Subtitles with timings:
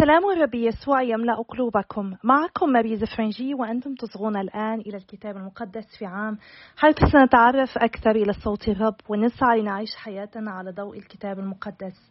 [0.00, 2.16] سلام الرب يسوع يملأ قلوبكم.
[2.24, 6.38] معكم ماريز فرنجي وأنتم تصغون الآن إلى الكتاب المقدس في عام
[6.76, 12.09] حيث سنتعرف أكثر إلى صوت الرب ونسعى لنعيش حياتنا على ضوء الكتاب المقدس.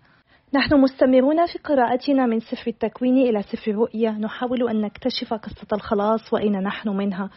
[0.54, 6.34] نحن مستمرون في قراءتنا من سفر التكوين إلى سفر الرؤيا نحاول أن نكتشف قصة الخلاص
[6.34, 7.30] وأين نحن منها.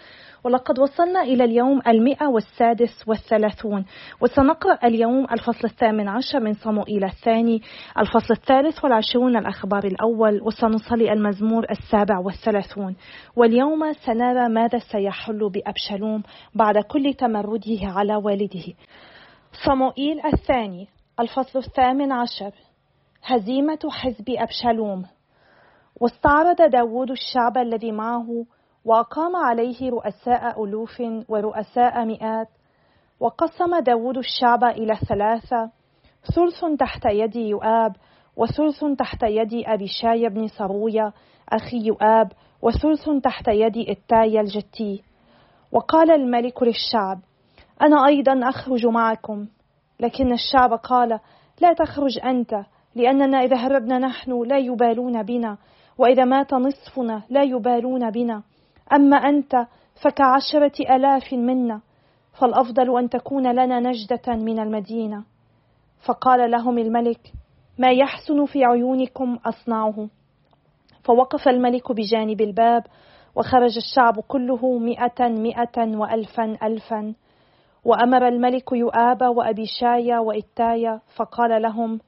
[0.45, 3.85] ولقد وصلنا إلى اليوم المئة والسادس والثلاثون.
[4.21, 7.63] وسنقرأ اليوم الفصل الثامن عشر من صموئيل الثاني
[7.99, 10.41] الفصل الثالث والعشرون الأخبار الأول.
[10.43, 12.97] وسنصلي المزمور السابع والثلاثون.
[13.37, 16.23] واليوم سنرى ماذا سيحل بأبشلوم
[16.55, 18.65] بعد كل تمرده على والده.
[19.67, 20.89] صموئيل الثاني
[21.21, 22.72] الفصل الثامن عشر.
[23.25, 25.05] هزيمة حزب أبشالوم.
[26.01, 28.47] واستعرض داود الشعب الذي معه
[28.85, 32.49] وأقام عليه رؤساء ألوف ورؤساء مئات.
[33.21, 35.71] وقسم داود الشعب إلى ثلاثة
[36.35, 37.97] ثلث تحت يد يؤاب
[38.37, 41.13] وثلث تحت يد أبي شاي بن صروية
[41.49, 45.03] أخي يؤاب وثلث تحت يد إتاي الجتي.
[45.73, 47.19] وقال الملك للشعب
[47.83, 49.47] أنا أيضا أخرج معكم.
[50.01, 51.19] لكن الشعب قال
[51.61, 52.55] لا تخرج أنت.
[52.95, 55.59] لأننا إذا هربنا نحن لا يبالون بنا
[55.99, 58.43] وإذا مات نصفنا لا يبالون بنا.
[58.93, 59.67] أما أنت
[60.03, 61.81] فكعشرة آلاف منا
[62.41, 65.25] فالأفضل أن تكون لنا نجدة من المدينة.
[66.07, 67.33] فقال لهم الملك
[67.79, 70.09] ما يحسن في عيونكم أصنعه؟
[71.05, 72.83] فوقف الملك بجانب الباب
[73.37, 77.15] وخرج الشعب كله مئة مئة وألفا ألفا.
[77.85, 82.01] وأمر الملك يؤاب وأبي شايا وإتايا فقال لهم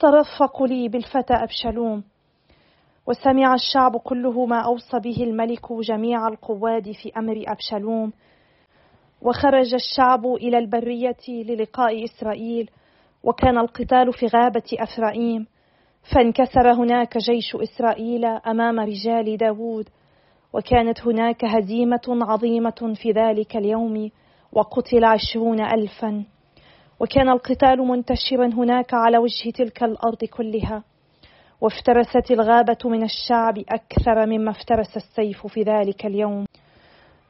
[0.00, 2.04] ترفقوا لي بالفتى أبشلوم
[3.06, 8.12] وسمع الشعب كله ما أوصى به الملك جميع القواد في أمر أبشلوم
[9.22, 12.70] وخرج الشعب إلى البرية للقاء إسرائيل
[13.24, 15.46] وكان القتال في غابة أفرائيم
[16.14, 19.88] فانكسر هناك جيش إسرائيل أمام رجال داود
[20.52, 24.10] وكانت هناك هزيمة عظيمة في ذلك اليوم
[24.52, 26.24] وقتل عشرون ألفا.
[27.00, 30.84] وكان القتال منتشرا هناك على وجه تلك الأرض كلها.
[31.60, 36.46] وافترست الغابة من الشعب أكثر مما افترس السيف في ذلك اليوم.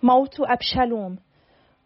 [0.02, 1.16] موت أبشالوم.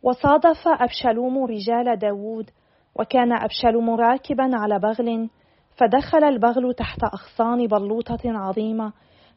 [0.03, 2.51] وصادف أبشالوم رجال داود
[2.95, 5.29] وكان أبشالوم راكبا على بغل
[5.77, 8.93] فدخل البغل تحت أغصان بلوطة عظيمة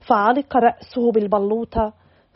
[0.08, 1.94] فعلق رأسه بالبلوطة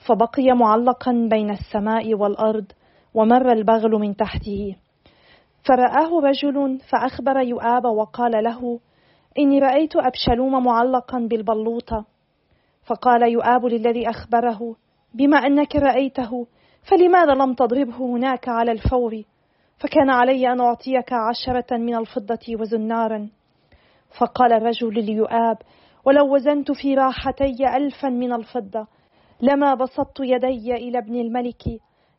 [0.08, 2.66] فبقي معلقا بين السماء والأرض
[3.14, 4.76] ومر البغل من تحته.
[5.64, 8.80] فرآه رجل فأخبر يؤاب وقال له
[9.40, 12.06] إني رأيت أبشلوم معلقا بالبلوطة
[12.84, 14.76] فقال يؤاب للذي أخبره
[15.14, 16.48] بما أنك رأيته
[16.92, 19.24] فلماذا لم تضربه هناك على الفور؟
[19.78, 23.30] فكان علي أن أعطيك عشرة من الفضة وزنارا.
[24.20, 25.58] فقال الرجل ليؤاب
[26.06, 28.88] ولو وزنت في راحتي ألفا من الفضة
[29.42, 31.64] لما بسطت يدي إلى ابن الملك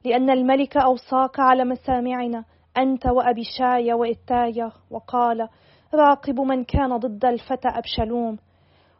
[0.04, 2.44] لأن الملك أوصاك على مسامعنا.
[2.77, 5.49] أنت وأبي شاي وإتاية وقال
[5.94, 8.38] راقب من كان ضد الفتى أبشلوم.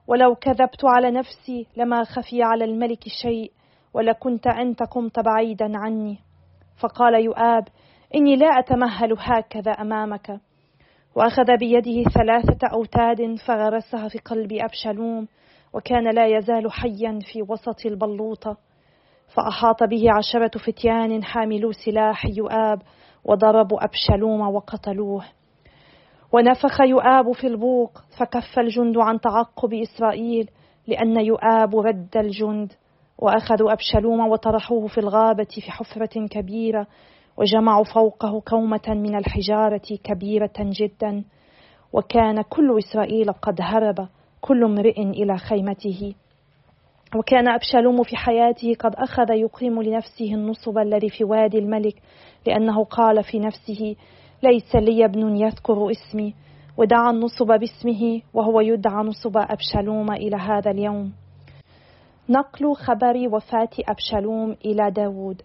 [0.07, 3.53] ولو كذبت على نفسي لما خفي على الملك شيء
[3.95, 6.19] ولكنت أنت قمت بعيدا عني.
[6.81, 7.69] فقال يؤاب
[8.15, 10.41] إني لا أتمهل هكذا أمامك.
[11.17, 15.29] وأخذ بيده ثلاثة أوتاد فغرسها في قلب أبشلوم
[15.73, 18.57] وكان لا يزال حيا في وسط البلوطة.
[19.35, 22.83] فأحاط به عشرة فتيان حاملو سلاح يؤاب
[23.25, 25.25] وضربوا أبشلوم وقتلوه.
[26.33, 30.51] ونفخ يؤاب في البوق فكف الجند عن تعقب إسرائيل
[30.87, 32.73] لأن يؤاب رد الجند.
[33.19, 36.87] وأخذوا أبشلوم وطرحوه في الغابة في حفرة كبيرة
[37.37, 41.25] وجمعوا فوقه كومة من الحجارة كبيرة جدا.
[41.93, 44.09] وكان كل إسرائيل قد هرب
[44.41, 46.15] كل امرئ إلى خيمته.
[47.17, 51.95] وكان أبشالوم في حياته قد أخذ يقيم لنفسه النصب الذي في وادي الملك
[52.47, 53.97] لأنه قال في نفسه
[54.43, 56.35] ليس لي ابن يذكر اسمي.
[56.77, 61.13] ودعا النصب باسمه وهو يدعى نصب أبشالوم إلى هذا اليوم.
[62.29, 65.43] نقل خبر وفاة أبشالوم إلى داود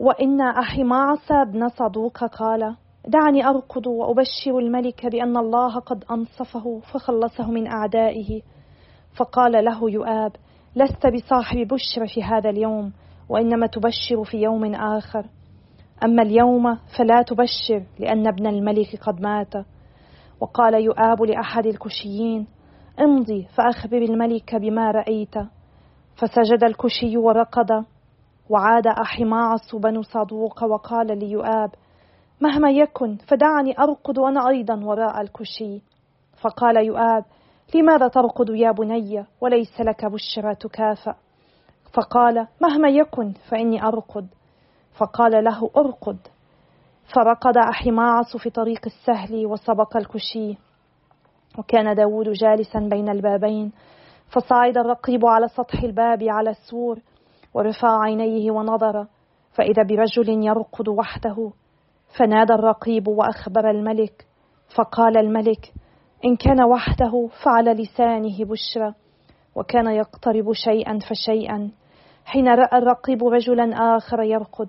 [0.00, 2.76] وإن أحماعص بن صدوق قال
[3.06, 8.42] دعني أركض وأبشر الملك بأن الله قد أنصفه فخلصه من أعدائه.
[9.18, 10.32] فقال له يؤاب
[10.76, 12.92] لست بصاحب بشر في هذا اليوم
[13.28, 15.26] وإنما تبشر في يوم آخر.
[16.04, 19.54] أما اليوم فلا تبشر لأن ابن الملك قد مات.
[20.40, 22.46] وقال يؤاب لأحد الكشيين
[23.00, 25.34] امضي فأخبر الملك بما رأيت.
[26.16, 27.84] فسجد الكشي ورقد
[28.50, 31.70] وعاد أحماعص بن صدوق وقال ليؤاب
[32.40, 35.82] مهما يكن فدعني أرقد أنا أيضا وراء الكشي.
[36.40, 37.24] فقال يؤاب
[37.74, 41.14] لماذا ترقد يا بني؟ وليس لك بشرى تكافأ.
[41.92, 44.26] فقال مهما يكن فإني أرقد.
[44.98, 46.18] فقال له أرقد.
[47.14, 50.56] فرقد أحماعص في طريق السهل وسبق الكشي.
[51.58, 53.72] وكان داود جالسا بين البابين.
[54.30, 56.98] فصعد الرقيب على سطح الباب على السور
[57.54, 59.06] ورفع عينيه ونظر.
[59.52, 61.50] فإذا برجل يرقد وحده
[62.18, 64.26] فنادى الرقيب وأخبر الملك.
[64.76, 65.72] فقال الملك
[66.24, 68.94] إن كان وحده فعلى لسانه بشرى
[69.54, 71.70] وكان يقترب شيئا فشيئا.
[72.24, 74.68] حين رأى الرقيب رجلا آخر يرقد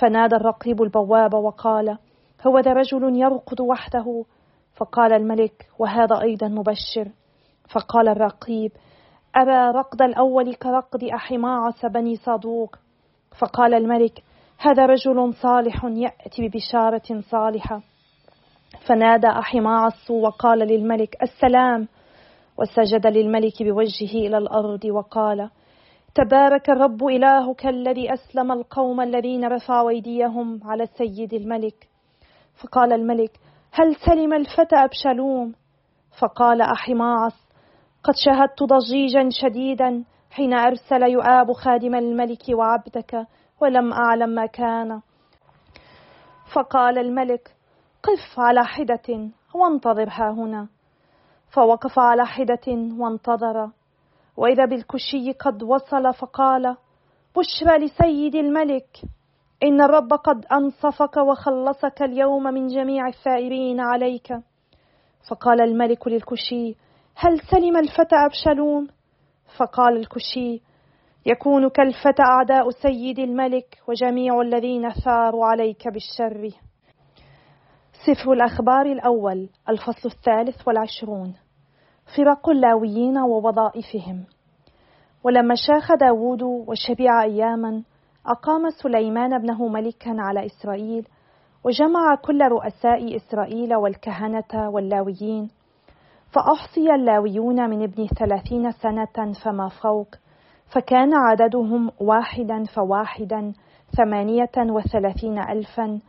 [0.00, 1.98] فنادى الرقيب البواب وقال
[2.46, 4.24] هو ذا رجل يرقد وحده؟
[4.76, 7.08] فقال الملك وهذا أيضا مبشر.
[7.74, 8.72] فقال الرقيب
[9.36, 12.76] أرى رقد الأول كرقد أحماعس بني صادوق.
[13.38, 14.22] فقال الملك
[14.58, 17.91] هذا رجل صالح يأتي ببشارة صالحة.
[18.80, 21.88] فنادى أحماعص وقال للملك السلام
[22.58, 25.50] وسجد للملك بوجهه إلى الأرض وقال
[26.14, 31.88] تبارك الرب إلهك الذي أسلم القوم الذين رفعوا أيديهم على سيد الملك.
[32.62, 33.30] فقال الملك
[33.72, 35.54] هل سلم الفتى أبشلوم
[36.20, 37.34] فقال أحماعص
[38.04, 43.26] قد شاهدت ضجيجا شديدا حين أرسل يؤاب خادم الملك وعبدك
[43.60, 45.00] ولم أعلم ما كان.
[46.54, 47.54] فقال الملك
[48.02, 50.68] قف على حدة وانتظر ها هنا.
[51.50, 52.66] فوقف على حدة
[52.98, 53.70] وانتظر.
[54.36, 56.76] وإذا بالكشي قد وصل فقال
[57.36, 59.02] بشرى لسيد الملك
[59.62, 64.32] إن الرب قد أنصفك وخلصك اليوم من جميع الثائرين عليك.
[65.30, 66.74] فقال الملك للكشي
[67.16, 68.88] هل سلم الفتى أبشلوم
[69.56, 70.62] فقال الكشي
[71.26, 76.50] يكون كالفتى أعداء سيد الملك وجميع الذين ثاروا عليك بالشر.
[78.06, 81.34] سفر الأخبار الأول الفصل الثالث والعشرون.
[82.16, 84.24] فرق اللاويين ووظائفهم.
[85.24, 87.82] ولما شاخ داود وشبع أياما
[88.26, 91.08] أقام سليمان ابنه ملكا على إسرائيل
[91.64, 95.50] وجمع كل رؤساء إسرائيل والكهنة واللاويين.
[96.32, 100.08] فأحصي اللاويون من ابن ثلاثين سنة فما فوق
[100.74, 103.52] فكان عددهم واحدا فواحدا
[103.96, 106.00] ثمانية وثلاثين ألفا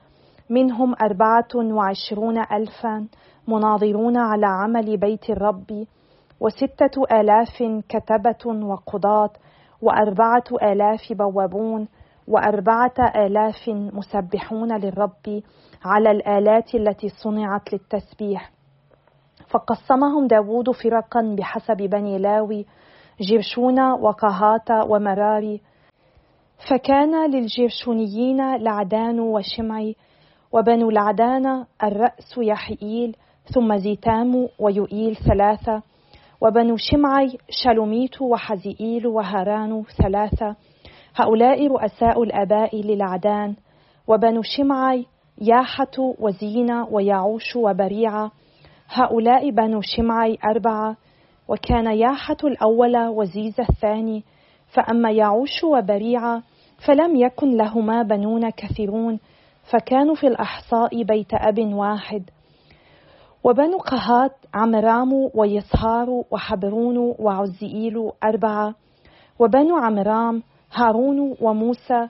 [0.50, 3.08] منهم أربعة وعشرون ألفا
[3.48, 5.86] مناظرون على عمل بيت الرب
[6.40, 9.30] وستة آلاف كتبة وقضاة
[9.82, 11.88] وأربعة آلاف بوابون
[12.28, 15.42] وأربعة آلاف مسبحون للرب
[15.86, 18.52] على الآلات التي صنعت للتسبيح.
[19.50, 22.66] فقسمهم داود فرقا بحسب بني لاوي
[23.22, 25.62] جرشون وقهات ومراري.
[26.70, 29.96] فكان للجرشونيين لعدان وشمعي
[30.54, 33.16] وبنو لعدان الرأس يحييل
[33.54, 35.82] ثم زيتام ويؤيل ثلاثة
[36.42, 40.56] وبنو شمعي شلوميت وحزيئيل وهاران ثلاثة
[41.16, 43.56] هؤلاء رؤساء الآباء للعدان
[44.08, 45.06] وبنو شمعي
[45.42, 48.32] ياحة وزينة ويعوش وبريعة
[48.90, 50.96] هؤلاء بنو شمعي أربعة
[51.48, 54.24] وكان ياحة الأول وزيز الثاني
[54.74, 56.44] فأما يعوش وبريعة
[56.88, 59.20] فلم يكن لهما بنون كثيرون
[59.72, 62.30] فكانوا في الأحصاء بيت أب واحد.
[63.44, 68.76] وبنو قهات عمرام ويسهار وحبرون وعزئيل أربعة.
[69.40, 70.44] وبنو عمرام
[70.74, 72.08] هارون وموسى.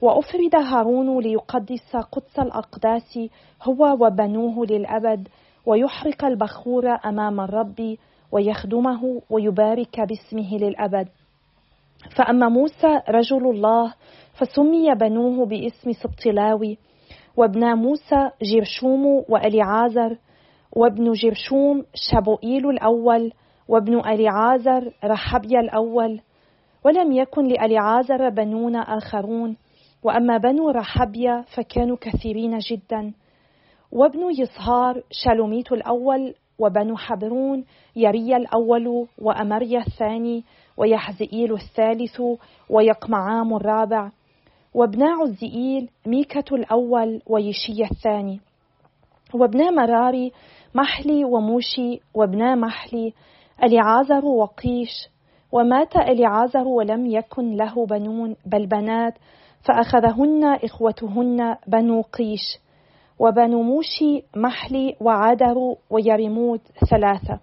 [0.00, 3.18] وأفرد هارون ليقدس قدس الأقداس
[3.62, 5.28] هو وبنوه للأبد.
[5.66, 7.96] ويحرق البخور أمام الرب
[8.32, 11.08] ويخدمه ويبارك باسمه للأبد.
[12.16, 13.94] فأما موسى رجل الله
[14.32, 16.78] فسمي بنوه باسم سبطلاوي
[17.36, 20.16] وابنا موسى جرشوم وأليعازر
[20.76, 23.32] وابن جرشوم شبوئيل الأول
[23.68, 26.20] وابن أليعازر رحبيا الأول.
[26.84, 29.56] ولم يكن لأليعازر بنون آخرون
[30.02, 33.12] وأما بنو رحبيا فكانوا كثيرين جدا.
[33.92, 37.64] وابن يصهار شالوميت الأول وبنو حبرون
[37.96, 40.44] يريا الأول وأمريا الثاني
[40.76, 42.22] ويحزئيل الثالث
[42.70, 44.10] ويقمعام الرابع.
[44.76, 48.40] وابنا عزئيل ميكة الأول ويشي الثاني.
[49.34, 50.32] وابنا مراري
[50.74, 53.12] محلي وموشي وابنا محلي
[53.62, 55.08] أليعازر وقيش.
[55.52, 59.14] ومات أليعازر ولم يكن له بنون بل بنات
[59.60, 62.58] فأخذهن إخوتهن بنو قيش.
[63.18, 67.40] وبنو موشي محلي وعادر ويرمود ثلاثة.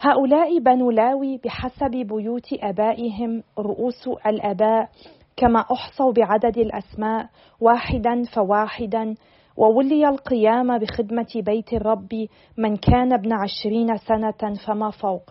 [0.00, 4.88] هؤلاء بنو لاوي بحسب بيوت آبائهم رؤوس الآباء
[5.36, 7.26] كما أحصوا بعدد الأسماء
[7.60, 9.14] واحدا فواحدا
[9.56, 12.26] وولي القيام بخدمة بيت الرب
[12.58, 15.30] من كان ابن عشرين سنة فما فوق.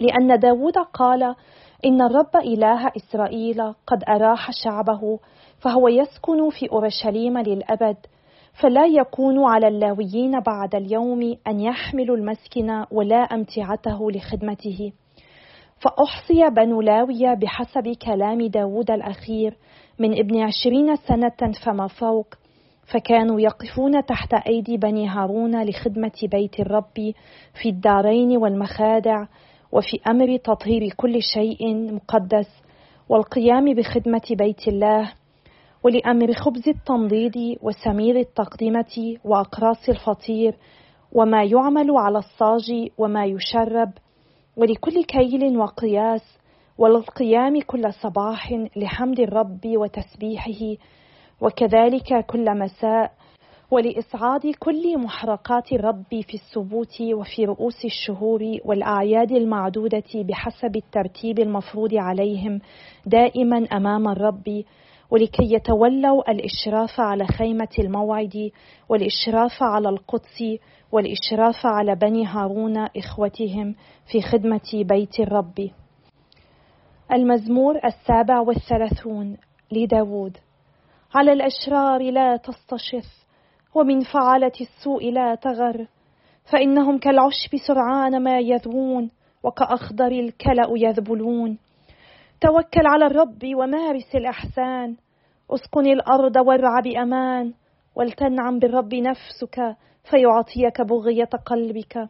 [0.00, 1.34] لأن داود قال
[1.84, 5.18] إن الرب إله إسرائيل قد أراح شعبه
[5.58, 7.96] فهو يسكن في أورشليم للأبد
[8.62, 14.92] فلا يكون على اللاويين بعد اليوم أن يحملوا المسكن ولا أمتعته لخدمته.
[15.80, 19.56] فأحصي بنو لاوية بحسب كلام داود الأخير
[19.98, 22.26] من ابن عشرين سنة فما فوق
[22.92, 27.12] فكانوا يقفون تحت أيدي بني هارون لخدمة بيت الرب
[27.62, 29.26] في الدارين والمخادع
[29.72, 32.48] وفي أمر تطهير كل شيء مقدس
[33.08, 35.12] والقيام بخدمة بيت الله
[35.82, 40.56] ولأمر خبز التنضيد وسمير التقدمة وأقراص الفطير
[41.12, 43.90] وما يعمل على الصاج وما يشرب
[44.56, 46.38] ولكل كيل وقياس
[46.78, 50.76] وللقيام كل صباح لحمد الرب وتسبيحه
[51.40, 53.12] وكذلك كل مساء
[53.70, 62.60] ولإسعاد كل محرقات الرب في السبوت وفي رؤوس الشهور والأعياد المعدودة بحسب الترتيب المفروض عليهم
[63.06, 64.64] دائما أمام الرب
[65.10, 68.50] ولكي يتولوا الإشراف على خيمة الموعد
[68.88, 70.42] والإشراف على القدس
[70.96, 73.74] والإشراف على بني هارون إخوتهم
[74.12, 75.70] في خدمة بيت الرب.
[77.12, 79.36] المزمور السابع والثلاثون
[79.72, 80.36] لداود.
[81.14, 83.26] على الأشرار لا تستشف
[83.74, 85.86] ومن فعلة السوء لا تغر.
[86.52, 89.10] فإنهم كالعشب سرعان ما يذبون
[89.42, 91.58] وكأخضر الكلأ يذبلون.
[92.40, 94.96] توكل على الرب ومارس الإحسان.
[95.50, 97.52] اسكن الأرض وارع بأمان
[97.96, 99.76] ولتنعم بالرب نفسك
[100.10, 102.08] فيعطيك بغية قلبك.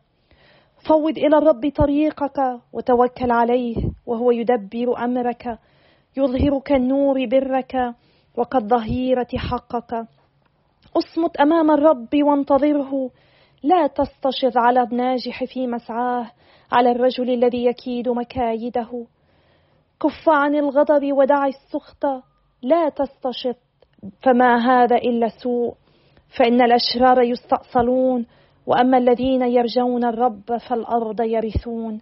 [0.88, 3.76] فوض إلى الرب طريقك وتوكل عليه
[4.06, 5.58] وهو يدبر أمرك
[6.16, 7.94] يظهر كالنور برك
[8.36, 10.06] وكالظهيرة حقك.
[10.96, 13.10] اصمت أمام الرب وانتظره.
[13.62, 16.30] لا تستشر على الناجح في مسعاه
[16.72, 19.06] على الرجل الذي يكيد مكايده.
[20.00, 22.04] كف عن الغضب ودع السخط.
[22.62, 23.58] لا تستشط
[24.22, 25.74] فما هذا إلا سوء.
[26.36, 28.26] فإن الأشرار يستأصلون
[28.66, 32.00] وأما الذين يرجون الرب فالأرض يرثون.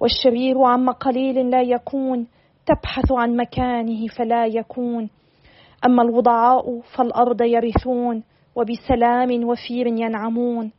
[0.00, 2.26] والشرير عما قليل لا يكون
[2.66, 5.10] تبحث عن مكانه فلا يكون.
[5.86, 8.22] أما الوضعاء فالأرض يرثون
[8.56, 10.72] وبسلام وفير ينعمون.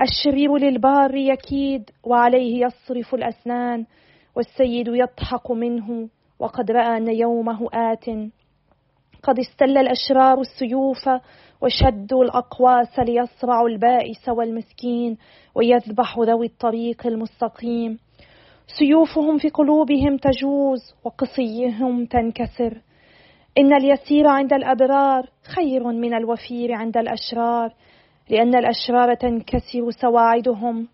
[0.00, 3.86] الشرير للبار يكيد وعليه يصرف الأسنان.
[4.36, 8.04] والسيد يضحك منه وقد رأى أن يومه آت.
[9.22, 11.08] قد استل الأشرار السيوف
[11.62, 15.16] وشدوا الأقواس ليصرعوا البائس والمسكين
[15.54, 17.98] ويذبح ذوي الطريق المستقيم.
[18.78, 22.80] سيوفهم في قلوبهم تجوز وقصيهم تنكسر.
[23.58, 27.74] إن اليسير عند الأبرار خير من الوفير عند الأشرار
[28.30, 30.88] لأن الأشرار تنكسر سواعدهم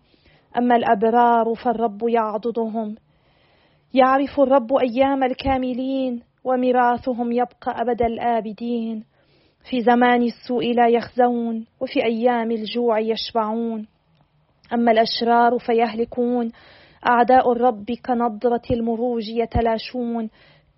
[0.57, 2.95] أما الأبرار فالرب يعضدهم.
[3.93, 9.03] يعرف الرب أيام الكاملين وميراثهم يبقى أبد الآبدين.
[9.69, 13.87] في زمان السوء لا يخزون وفي أيام الجوع يشبعون.
[14.73, 16.51] أما الأشرار فيهلكون
[17.09, 20.29] أعداء الرب كنضرة المروج يتلاشون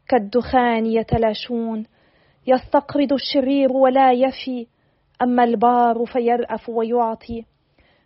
[0.07, 1.85] كالدخان يتلاشون.
[2.47, 4.67] يستقرض الشرير ولا يفي
[5.21, 7.45] أما البار فيرأف ويعطي.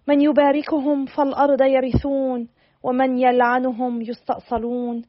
[0.07, 2.47] من يباركهم فالأرض يرثون
[2.83, 5.01] ومن يلعنهم يستأصلون.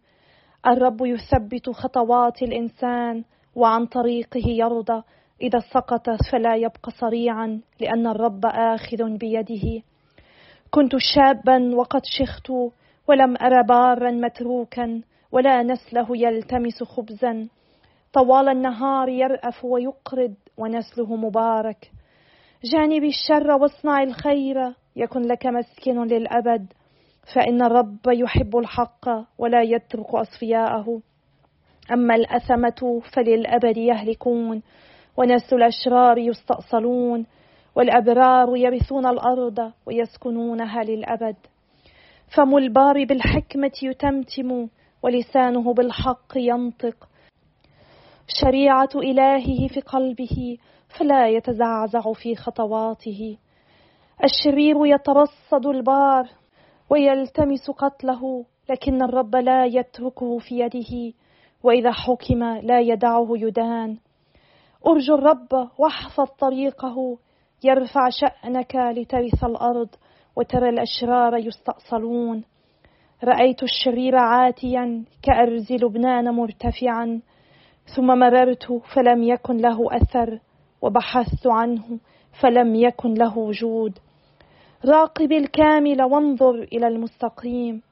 [0.67, 5.03] الرب يثبت خطوات الإنسان وعن طريقه يرضى.
[5.43, 9.83] إذا سقط فلا يبقى صريعا لأن الرب آخذ بيده.
[10.71, 12.51] كنت شابا وقد شخت
[13.09, 15.03] ولم أر بارا متروكا
[15.33, 17.49] ولا نسله يلتمس خبزا.
[18.13, 21.91] طوال النهار يرأف ويقرض ونسله مبارك.
[22.65, 26.73] جانب الشر واصنع الخير يكن لك مسكن للأبد.
[27.35, 31.01] فإن الرب يحب الحق ولا يترك أصفياءه.
[31.93, 34.63] أما الأثمة فللأبد يهلكون.
[35.17, 37.27] وناس الأشرار يستأصلون
[37.77, 41.37] والأبرار يرثون الأرض ويسكنونها للأبد.
[42.37, 44.69] فم البار بالحكمة يتمتم
[45.03, 47.09] ولسانه بالحق ينطق.
[48.41, 50.59] شريعة إلهه في قلبه
[50.99, 53.39] فلا يتزعزع في خطواته.
[54.25, 56.29] الشرير يترصد البار
[56.91, 61.15] ويلتمس قتله لكن الرب لا يتركه في يده
[61.63, 63.97] وإذا حكم لا يدعه يدان.
[64.87, 67.19] أرجو الرب واحفظ طريقه
[67.65, 69.89] يرفع شأنك لترث الأرض
[70.37, 72.45] وترى الأشرار يستأصلون.
[73.25, 77.21] رأيت الشرير عاتيا كأرز لبنان مرتفعا
[77.97, 80.39] ثم مررت فلم يكن له أثر
[80.83, 81.99] وبحثت عنه
[82.41, 83.99] فلم يكن له وجود.
[84.85, 87.83] راقب الكامل وانظر إلى المستقيم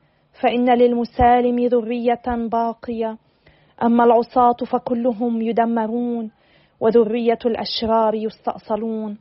[0.43, 3.19] فإن للمسالم ذرية باقية.
[3.83, 6.31] أما العصاة فكلهم يدمرون
[6.85, 9.19] وذرية الأشرار يستأصلون.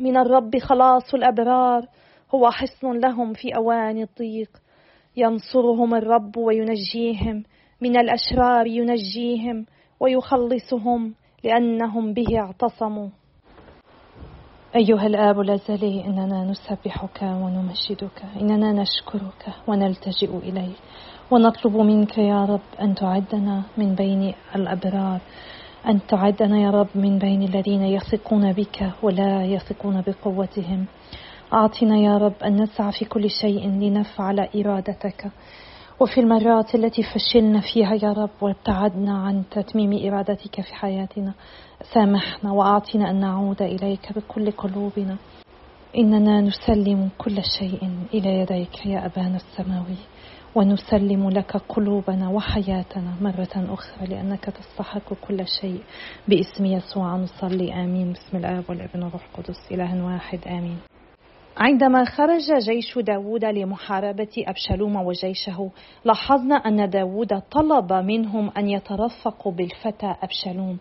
[0.00, 1.86] من الرب خلاص الأبرار
[2.34, 4.50] هو حصن لهم في أوان الضيق.
[5.16, 7.42] ينصرهم الرب وينجيهم
[7.80, 9.66] من الأشرار ينجيهم
[10.00, 11.14] ويخلصهم
[11.44, 13.08] لأنهم به اعتصموا.
[14.76, 20.76] أيها الآب الأزلي إننا نسبحك ونمجدك إننا نشكرك ونلتجئ إليك
[21.30, 25.20] ونطلب منك يا رب أن تعدنا من بين الأبرار.
[25.88, 30.84] أن تعدنا يا رب من بين الذين يثقون بك ولا يثقون بقوتهم.
[31.52, 35.30] أعطنا يا رب أن نسعى في كل شيء لنفعل إرادتك.
[36.00, 41.32] وفي المرات التي فشلنا فيها يا رب وابتعدنا عن تتميم إرادتك في حياتنا
[41.94, 45.16] سامحنا وأعطنا أن نعود إليك بكل قلوبنا.
[45.98, 49.96] إننا نسلم كل شيء إلى يديك يا أبانا السماوي.
[50.56, 55.80] ونسلم لك قلوبنا وحياتنا مرة أخرى لأنك تستحق كل شيء.
[56.28, 57.84] باسم يسوع نصلي.
[57.84, 58.12] آمين.
[58.12, 59.72] بسم الآب والابن والروح القدس.
[59.72, 60.38] إله واحد.
[60.46, 60.78] آمين.
[61.56, 65.70] عندما خرج جيش داود لمحاربة أبشالوم وجيشه
[66.04, 70.78] لاحظنا أن داود طلب منهم أن يترفقوا بالفتى أبشالوم.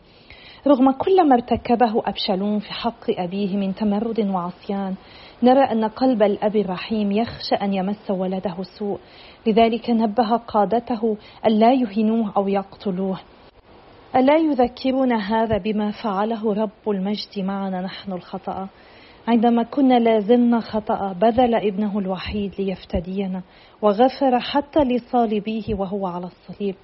[0.68, 4.96] رغم كل ما ارتكبه أبشالوم في حق أبيه من تمرد وعصيان
[5.44, 9.00] نرى أن قلب الأب الرحيم يخشى أن يمس ولده سوء
[9.48, 13.20] لذلك نبه قادته ألا يهنوه أو يقتلوه.
[14.16, 18.68] ألا يذكرنا هذا بما فعله رب المجد معنا نحن الخطأ؟
[19.28, 23.42] عندما كنا لازلنا خطأ بذل ابنه الوحيد ليفتدينا
[23.82, 26.76] وغفر حتى لصالبيه وهو على الصليب.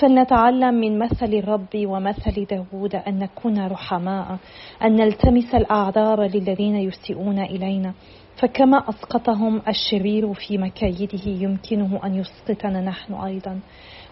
[0.00, 4.38] فلنتعلم من مثل الرب ومثل داود أن نكون رحماء
[4.82, 7.94] أن نلتمس الأعذار للذين يسيئون إلينا.
[8.36, 13.60] فكما أسقطهم الشرير في مكايده يمكنه أن يسقطنا نحن أيضا.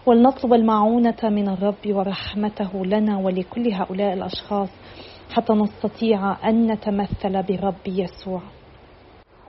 [0.05, 4.69] ولنطلب المعونة من الرب ورحمته لنا ولكل هؤلاء الأشخاص
[5.33, 8.41] حتى نستطيع أن نتمثل برب يسوع.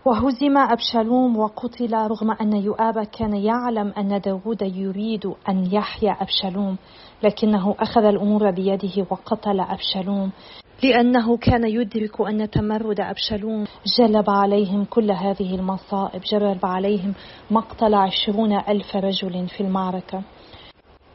[0.04, 6.76] وهزم أبشالوم وقتل رغم أن يؤاب كان يعلم أن داود يريد أن يحيا أبشالوم
[7.22, 10.30] لكنه أخذ الأمور بيده وقتل أبشالوم.
[10.82, 13.64] لأنه كان يدرك أن تمرد أبشالوم
[13.98, 17.14] جلب عليهم كل هذه المصائب جلب عليهم
[17.50, 20.22] مقتل عشرون ألف رجل في المعركة.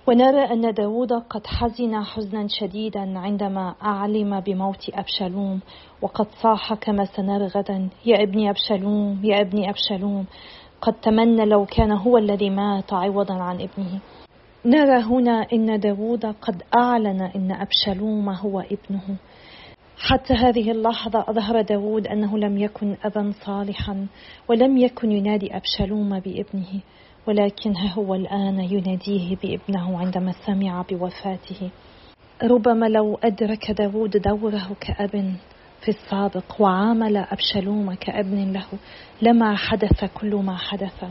[0.08, 5.60] ونرى أن داود قد حزن حزنا شديدا عندما أعلم بموت أبشالوم
[6.02, 10.26] وقد صاح كما سنرى غدا يا ابني أبشالوم يا ابني أبشالوم
[10.82, 14.00] قد تمنى لو كان هو الذي مات عوضا عن ابنه.
[14.66, 19.18] نرى هنا أن داود قد أعلن أن أبشالوم هو ابنه.
[19.98, 24.08] حتى هذه اللحظة أظهر داود أنه لم يكن أبا صالحا
[24.50, 26.82] ولم يكن ينادي أبشالوم بابنه.
[27.28, 31.70] ولكن هو الآن يناديه بابنه عندما سمع بوفاته.
[32.44, 35.36] ربما لو أدرك داود دوره كأب
[35.82, 38.66] في السابق وعامل أبشالوم كأبن له
[39.22, 41.06] لما حدث كل ما حدث.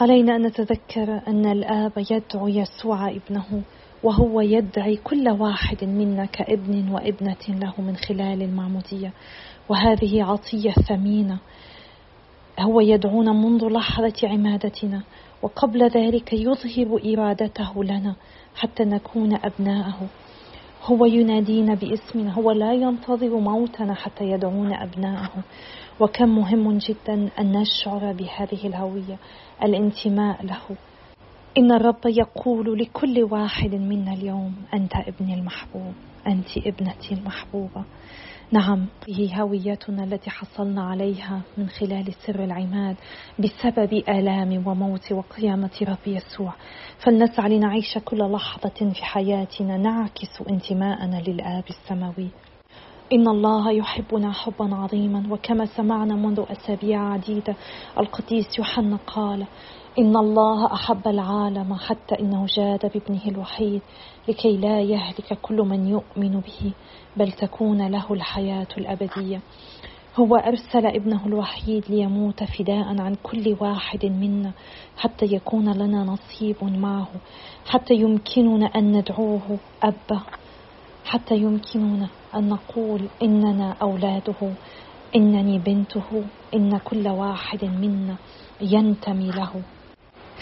[0.00, 3.62] علينا أن نتذكر أن الآب يدعو يسوع ابنه
[4.02, 9.12] وهو يدعي كل واحد منا كابن وابنة له من خلال المعمودية.
[9.68, 11.38] وهذه عطية ثمينة.
[12.60, 15.02] هو يدعونا منذ لحظة عمادتنا
[15.42, 18.14] وقبل ذلك يظهر إرادته لنا
[18.56, 20.06] حتى نكون أبناءه.
[20.84, 25.30] هو ينادينا باسمنا هو لا ينتظر موتنا حتى يدعونا أبناءه.
[26.00, 29.18] وكم مهم جدا أن نشعر بهذه الهوية
[29.64, 30.76] الانتماء له.
[31.58, 35.92] إن الرب يقول لكل واحد منا اليوم أنت ابني المحبوب
[36.26, 37.84] أنت ابنتي المحبوبة.
[38.52, 42.96] نعم هي هويتنا التي حصلنا عليها من خلال سر العماد
[43.38, 46.54] بسبب آلام وموت وقيامة رب يسوع.
[47.04, 52.28] فلنسعى لنعيش كل لحظة في حياتنا نعكس انتماءنا للآب السماوي.
[53.12, 57.56] إن الله يحبنا حبا عظيما وكما سمعنا منذ أسابيع عديدة
[57.98, 59.46] القديس يوحنا قال
[59.98, 63.82] إن الله أحب العالم حتى إنه جاد بابنه الوحيد
[64.28, 66.72] لكي لا يهلك كل من يؤمن به
[67.16, 69.40] بل تكون له الحياة الأبدية.
[70.16, 74.52] هو أرسل ابنه الوحيد ليموت فداء عن كل واحد منا
[74.96, 77.08] حتى يكون لنا نصيب معه
[77.68, 80.20] حتى يمكننا أن ندعوه أبا
[81.04, 84.52] حتى يمكننا أن نقول إننا أولاده
[85.16, 86.24] إنني بنته
[86.54, 88.16] إن كل واحد منا
[88.60, 89.62] ينتمي له.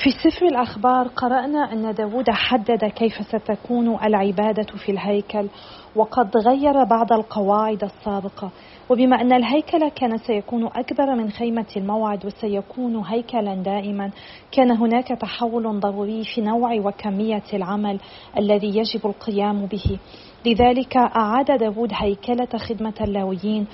[0.02, 5.48] في سفر الأخبار قرأنا أن داود حدد كيف ستكون العبادة في الهيكل
[5.96, 8.50] وقد غير بعض القواعد السابقة.
[8.90, 14.10] وبما أن الهيكل كان سيكون أكبر من خيمة الموعد وسيكون هيكلا دائما
[14.52, 17.98] كان هناك تحول ضروري في نوع وكمية العمل
[18.38, 19.98] الذي يجب القيام به.
[20.46, 23.66] لذلك أعاد داود هيكلة خدمة اللاويين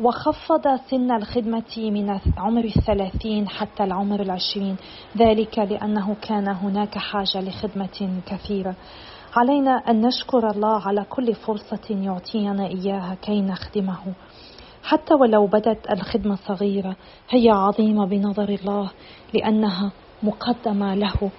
[0.00, 4.76] وخفض سن الخدمة من عمر الثلاثين حتى العمر العشرين.
[5.16, 8.74] ذلك لأنه كان هناك حاجة لخدمة كثيرة.
[9.36, 14.14] علينا أن نشكر الله على كل فرصة يعطينا إياها كي نخدمه.
[14.84, 16.96] حتى ولو بدت الخدمة صغيرة
[17.30, 18.90] هي عظيمة بنظر الله
[19.34, 21.30] لأنها مقدمة له.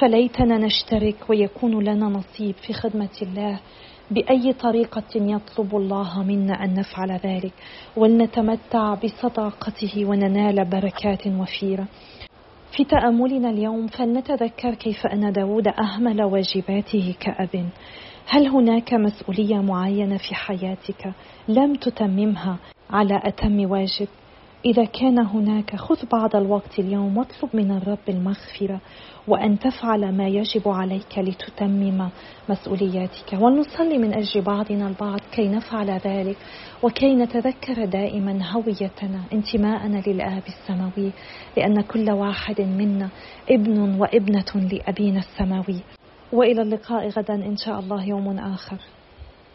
[0.00, 3.60] فليتنا نشترك ويكون لنا نصيب في خدمة الله.
[4.10, 7.52] بأي طريقة يطلب الله منا أن نفعل ذلك؟
[7.96, 11.86] ولنتمتع بصداقته وننال بركات وفيرة.
[12.76, 17.68] في تأملنا اليوم فلنتذكر كيف أن داود أهمل واجباته كأب.
[18.28, 21.12] هل هناك مسؤولية معينة في حياتك
[21.48, 22.56] لم تتممها
[22.90, 24.08] على أتم واجب؟
[24.64, 28.80] إذا كان هناك خذ بعض الوقت اليوم واطلب من الرب المغفرة
[29.28, 32.08] وأن تفعل ما يجب عليك لتتمم
[32.48, 33.32] مسؤولياتك.
[33.32, 36.36] ولنصلي من أجل بعضنا البعض كي نفعل ذلك
[36.82, 41.12] وكي نتذكر دائما هويتنا انتماءنا للآب السماوي
[41.56, 43.08] لأن كل واحد منا
[43.50, 45.80] ابن وابنة لأبينا السماوي.
[46.32, 48.76] وإلى اللقاء غدا إن شاء الله يوم آخر.